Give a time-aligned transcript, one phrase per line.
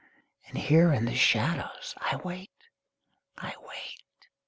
[0.47, 2.49] And here in the shadows I wait,
[3.37, 4.01] I wait!